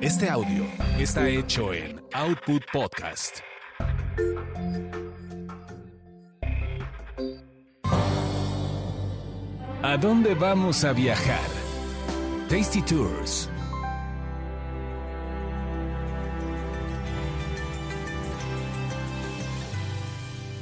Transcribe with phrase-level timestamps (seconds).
[0.00, 0.64] Este audio
[0.98, 3.40] está hecho en Output Podcast.
[9.82, 11.48] ¿A dónde vamos a viajar?
[12.48, 13.50] Tasty Tours.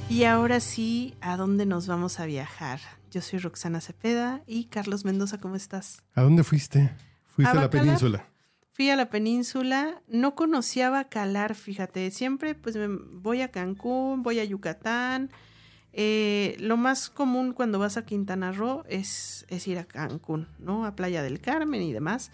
[0.08, 2.80] Y ahora sí, ¿a dónde nos vamos a viajar?
[3.10, 6.02] Yo soy Roxana Cepeda y Carlos Mendoza, ¿cómo estás?
[6.14, 6.90] ¿A dónde fuiste?
[7.26, 7.84] Fuiste a, la Bacalar.
[7.84, 8.24] península.
[8.78, 14.38] Fui a la península, no conocía Bacalar, fíjate, siempre pues me voy a Cancún, voy
[14.38, 15.30] a Yucatán.
[15.92, 20.86] Eh, lo más común cuando vas a Quintana Roo es, es ir a Cancún, ¿no?
[20.86, 22.30] A Playa del Carmen y demás.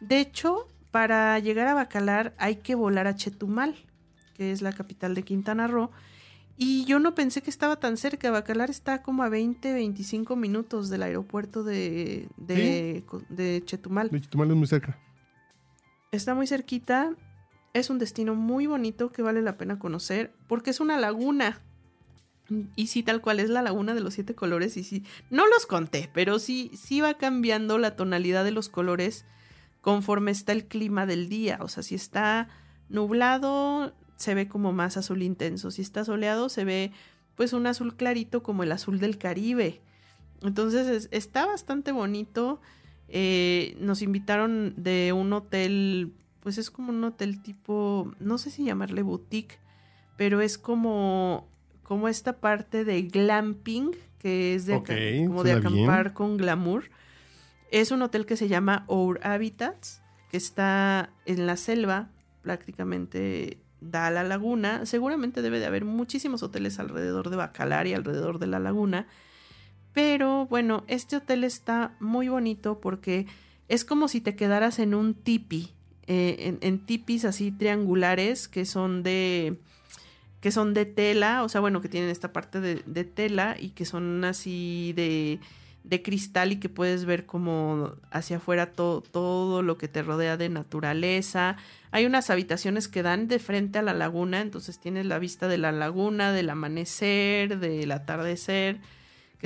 [0.00, 3.76] De hecho, para llegar a Bacalar hay que volar a Chetumal,
[4.34, 5.92] que es la capital de Quintana Roo.
[6.56, 8.32] Y yo no pensé que estaba tan cerca.
[8.32, 14.10] Bacalar está como a 20, 25 minutos del aeropuerto de, de, de Chetumal.
[14.10, 14.98] De Chetumal es muy cerca.
[16.16, 17.14] Está muy cerquita.
[17.74, 21.60] Es un destino muy bonito que vale la pena conocer porque es una laguna.
[22.76, 24.76] Y sí, tal cual es la laguna de los siete colores.
[24.76, 29.24] Y sí, no los conté, pero sí, sí va cambiando la tonalidad de los colores
[29.80, 31.58] conforme está el clima del día.
[31.60, 32.48] O sea, si está
[32.88, 35.70] nublado, se ve como más azul intenso.
[35.70, 36.92] Si está soleado, se ve
[37.34, 39.80] pues un azul clarito como el azul del Caribe.
[40.42, 42.60] Entonces es- está bastante bonito.
[43.08, 48.64] Eh, nos invitaron de un hotel, pues es como un hotel tipo, no sé si
[48.64, 49.58] llamarle boutique,
[50.16, 51.46] pero es como,
[51.82, 55.66] como esta parte de glamping, que es de, Ok, aca- como de bien.
[55.66, 56.90] acampar con glamour.
[57.70, 62.08] Es un hotel que se llama Our Habitats, que está en la selva,
[62.42, 64.86] prácticamente da a la laguna.
[64.86, 69.06] Seguramente debe de haber muchísimos hoteles alrededor de Bacalar y alrededor de la laguna.
[69.92, 73.26] Pero bueno, este hotel está muy bonito porque
[73.68, 75.70] es como si te quedaras en un tipi,
[76.06, 79.58] eh, en, en tipis así triangulares que son de
[80.40, 83.84] que son de tela, o sea, bueno, que tienen esta parte de, tela y que
[83.84, 85.40] son así de,
[85.82, 90.36] de cristal y que puedes ver como hacia afuera to- todo lo que te rodea
[90.36, 91.56] de naturaleza.
[91.90, 95.58] Hay unas habitaciones que dan de frente a la laguna, entonces tienes la vista de
[95.58, 98.78] la laguna, del amanecer, del atardecer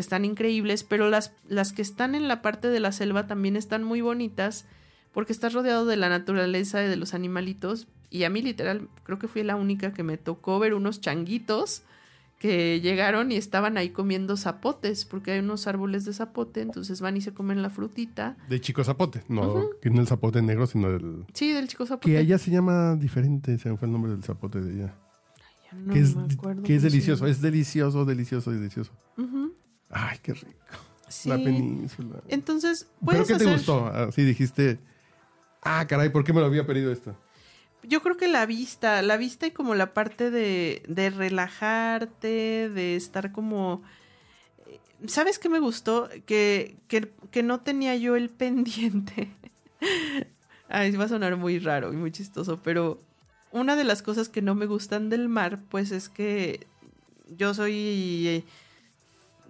[0.00, 3.54] que están increíbles, pero las, las que están en la parte de la selva también
[3.54, 4.64] están muy bonitas
[5.12, 7.86] porque estás rodeado de la naturaleza y de los animalitos.
[8.08, 11.82] Y a mí literal creo que fui la única que me tocó ver unos changuitos
[12.38, 17.18] que llegaron y estaban ahí comiendo zapotes, porque hay unos árboles de zapote, entonces van
[17.18, 18.38] y se comen la frutita.
[18.48, 19.22] De Chico Zapote.
[19.28, 21.26] No, que no el zapote negro, sino del...
[21.34, 22.10] Sí, del chico zapote.
[22.10, 24.94] Que allá se llama diferente, se me fue el nombre del zapote de allá.
[25.70, 28.92] Ya no que es, me acuerdo que es delicioso, es delicioso, delicioso, delicioso.
[29.18, 29.49] Ujú,
[29.90, 30.54] Ay, qué rico.
[31.08, 31.28] sí.
[31.28, 32.22] La península.
[32.28, 33.86] Entonces, ¿Pero puedes qué te gustó?
[33.86, 34.78] Así dijiste,
[35.62, 37.16] ah, caray, ¿por qué me lo había pedido esto?
[37.82, 42.96] Yo creo que la vista, la vista y como la parte de, de relajarte, de
[42.96, 43.82] estar como...
[45.06, 46.08] ¿Sabes qué me gustó?
[46.26, 49.30] Que, que, que no tenía yo el pendiente.
[50.68, 53.00] Ay, va a sonar muy raro y muy chistoso, pero
[53.50, 56.66] una de las cosas que no me gustan del mar, pues es que
[57.36, 58.28] yo soy...
[58.28, 58.44] eh,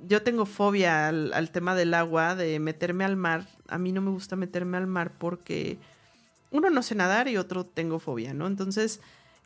[0.06, 3.47] Yo tengo fobia al, al tema del agua, de meterme al mar.
[3.69, 5.78] A mí no me gusta meterme al mar porque
[6.50, 8.47] uno no sé nadar y otro tengo fobia, ¿no?
[8.47, 9.00] Entonces,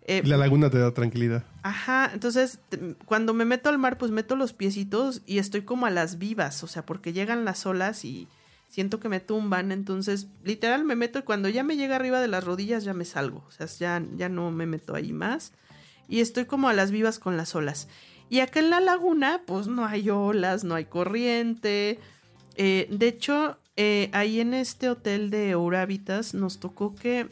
[0.06, 1.44] eh, la laguna te da tranquilidad.
[1.62, 2.58] ajá, entonces
[3.06, 6.62] cuando me meto al mar, pues meto los piecitos y estoy como a las vivas,
[6.62, 8.28] o sea, porque llegan las olas y
[8.68, 12.28] siento que me tumban, entonces literal me meto y cuando ya me llega arriba de
[12.28, 15.52] las rodillas ya me salgo, o sea, ya, ya no me meto ahí más
[16.06, 17.88] y estoy como a las vivas con las olas.
[18.28, 21.98] Y acá en la laguna, pues no hay olas, no hay corriente.
[22.56, 27.28] Eh, de hecho, eh, ahí en este hotel de Euravitas nos tocó que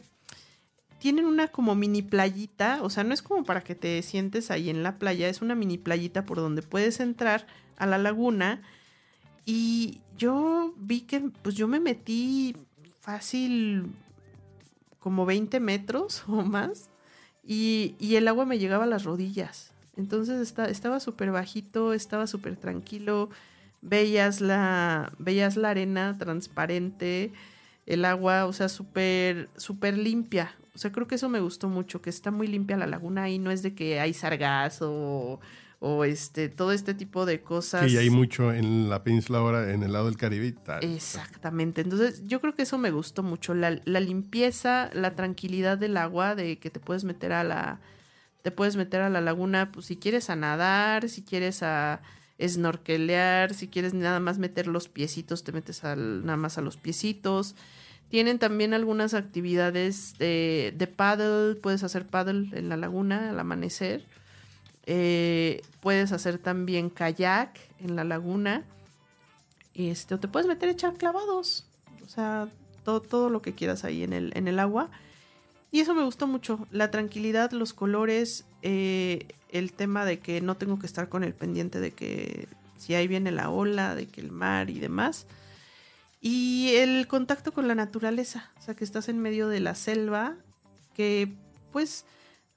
[0.99, 4.69] tienen una como mini playita, o sea, no es como para que te sientes ahí
[4.69, 7.45] en la playa, es una mini playita por donde puedes entrar
[7.77, 8.61] a la laguna.
[9.45, 12.55] Y yo vi que, pues yo me metí
[13.01, 13.91] fácil
[14.99, 16.89] como 20 metros o más
[17.43, 19.72] y, y el agua me llegaba a las rodillas.
[19.97, 23.29] Entonces esta- estaba súper bajito, estaba súper tranquilo,
[23.81, 27.31] veías la, veías la arena transparente,
[27.85, 30.55] el agua, o sea, súper, súper limpia.
[30.75, 33.37] O sea, creo que eso me gustó mucho, que está muy limpia la laguna y
[33.37, 35.39] no es de que hay sargazo o,
[35.79, 37.83] o este, todo este tipo de cosas.
[37.85, 40.83] Que ya hay mucho en la península ahora, en el lado del Caribe y tal.
[40.83, 41.81] Exactamente.
[41.81, 43.53] Entonces, yo creo que eso me gustó mucho.
[43.53, 47.79] La, la limpieza, la tranquilidad del agua, de que te puedes meter a la.
[48.43, 52.01] Te puedes meter a la laguna, pues si quieres a nadar, si quieres a
[52.41, 57.55] snorkelear, si quieres nada más meter los piecitos, te metes nada más a los piecitos.
[58.09, 64.05] Tienen también algunas actividades de, paddle, puedes hacer paddle en la laguna al amanecer.
[64.85, 68.65] Eh, puedes hacer también kayak en la laguna.
[69.73, 71.65] Este, o te puedes meter a echar clavados.
[72.05, 72.49] O sea,
[72.83, 74.91] todo, todo lo que quieras ahí en el, en el agua.
[75.73, 76.67] Y eso me gustó mucho.
[76.69, 81.33] La tranquilidad, los colores, eh, el tema de que no tengo que estar con el
[81.33, 82.47] pendiente de que
[82.77, 85.25] si ahí viene la ola, de que el mar y demás.
[86.21, 88.51] Y el contacto con la naturaleza.
[88.59, 90.35] O sea, que estás en medio de la selva.
[90.93, 91.33] Que
[91.71, 92.05] pues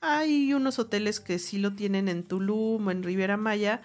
[0.02, 3.80] hay unos hoteles que sí lo tienen en Tulum o en Riviera Maya.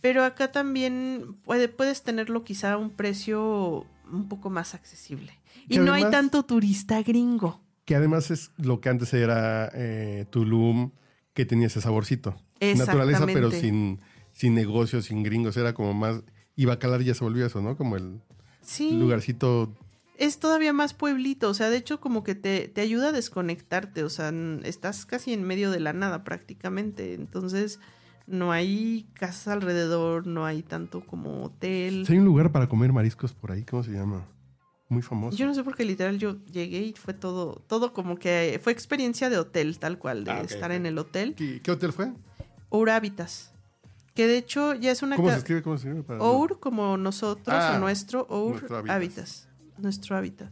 [0.00, 5.38] Pero acá también puede, puedes tenerlo quizá a un precio un poco más accesible.
[5.68, 7.64] Y no hay tanto turista gringo.
[7.86, 10.90] Que además es lo que antes era eh, Tulum,
[11.32, 12.36] que tenía ese saborcito.
[12.76, 14.00] Naturaleza, pero sin,
[14.32, 15.56] sin negocios, sin gringos.
[15.56, 16.22] Era como más.
[16.56, 17.76] Y Bacalar ya se volvió eso, ¿no?
[17.76, 18.20] Como el
[18.60, 18.98] Sí.
[18.98, 19.72] lugarcito.
[20.18, 24.02] es todavía más pueblito, o sea, de hecho como que te, te ayuda a desconectarte,
[24.02, 24.32] o sea,
[24.64, 27.78] estás casi en medio de la nada prácticamente, entonces
[28.26, 32.06] no hay casas alrededor, no hay tanto como hotel.
[32.08, 34.26] Hay un lugar para comer mariscos por ahí, ¿cómo se llama?
[34.88, 35.36] Muy famoso.
[35.36, 38.72] Yo no sé por qué literal yo llegué y fue todo, todo como que fue
[38.72, 41.34] experiencia de hotel, tal cual, de Ah, estar en el hotel.
[41.34, 42.12] ¿Qué, qué hotel fue?
[42.70, 43.52] Our Habitas,
[44.14, 45.16] que de hecho ya es una...
[45.16, 45.62] ¿Cómo se escribe?
[45.62, 46.04] ¿Cómo se escribe?
[46.04, 49.28] Para- Our como nosotros Ah, o nuestro, Our nuestro hábitat.
[49.78, 50.50] Nuestro hábitat.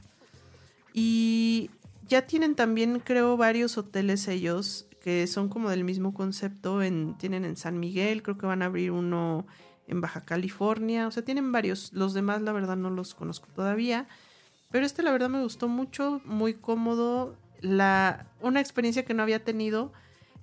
[0.92, 1.70] Y
[2.08, 6.82] ya tienen también, creo, varios hoteles ellos que son como del mismo concepto.
[6.82, 9.46] En, tienen en San Miguel, creo que van a abrir uno
[9.86, 11.06] en Baja California.
[11.06, 11.92] O sea, tienen varios.
[11.92, 14.08] Los demás, la verdad, no los conozco todavía.
[14.70, 17.36] Pero este, la verdad, me gustó mucho, muy cómodo.
[17.60, 19.92] La, una experiencia que no había tenido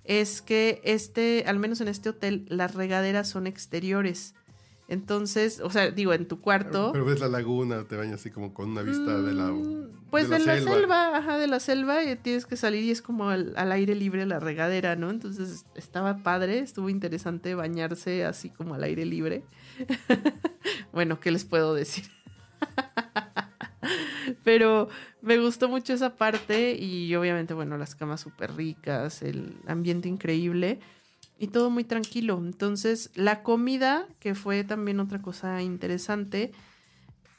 [0.04, 4.34] es que este, al menos en este hotel, las regaderas son exteriores.
[4.92, 6.90] Entonces, o sea, digo, en tu cuarto.
[6.92, 9.46] Pero ves la laguna, te bañas así como con una vista de la.
[9.46, 11.16] Mm, Pues de la, selva.
[11.16, 14.26] ajá, de la selva, y tienes que salir y es como al, al aire libre
[14.26, 15.10] la regadera, ¿no?
[15.10, 19.46] Entonces estaba padre, estuvo interesante bañarse así como al aire libre.
[20.92, 22.04] bueno, ¿qué les puedo decir?
[24.44, 24.90] Pero
[25.22, 30.82] me gustó mucho esa parte y obviamente, bueno, las camas súper ricas, el ambiente increíble
[31.42, 32.38] y todo muy tranquilo.
[32.38, 36.52] Entonces, la comida, que fue también otra cosa interesante,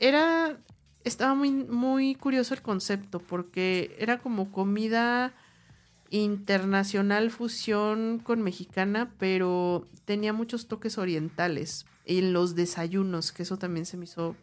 [0.00, 0.58] era,
[1.04, 5.32] estaba muy, muy curioso el concepto porque era como comida
[6.10, 13.86] internacional fusión con mexicana, pero tenía muchos toques orientales en los desayunos, que eso también
[13.86, 14.34] se me hizo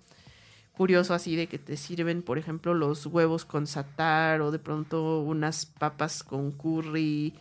[0.71, 5.19] curioso así de que te sirven, por ejemplo, los huevos con satar o de pronto
[5.19, 7.33] unas papas con curry.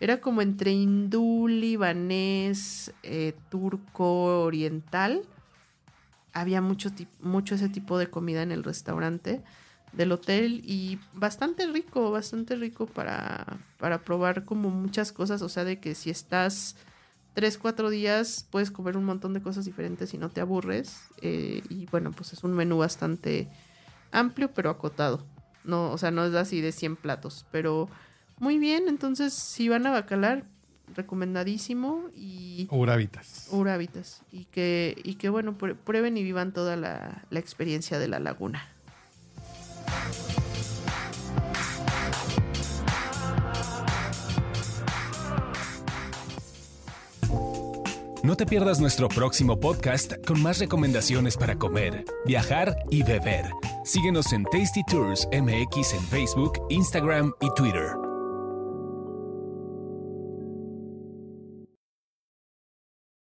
[0.00, 5.22] Era como entre hindú, libanés, eh, turco, oriental.
[6.32, 9.42] Había mucho, mucho ese tipo de comida en el restaurante
[9.92, 15.42] del hotel y bastante rico, bastante rico para, para probar como muchas cosas.
[15.42, 16.76] O sea, de que si estás
[17.34, 21.02] tres, cuatro días puedes comer un montón de cosas diferentes y no te aburres.
[21.20, 23.48] eh, y bueno, pues es un menú bastante
[24.12, 25.26] amplio pero acotado.
[25.64, 27.90] No, o sea, no es así de 100 platos, pero
[28.40, 28.88] muy bien.
[28.88, 30.44] Entonces, si van a Bacalar,
[30.96, 33.46] recomendadísimo y Urabitas.
[33.52, 34.22] Urabitas.
[34.32, 38.18] Y que, y que bueno, prue- prueben y vivan toda la, la experiencia de la
[38.18, 38.66] laguna.
[48.22, 53.50] No te pierdas nuestro próximo podcast con más recomendaciones para comer, viajar y beber.
[53.84, 57.86] Síguenos en Tasty Tours MX en Facebook, Instagram y Twitter.